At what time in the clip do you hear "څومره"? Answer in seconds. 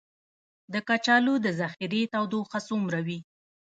2.67-2.99